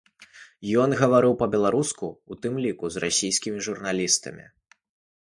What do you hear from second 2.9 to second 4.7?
і з расійскімі журналістамі.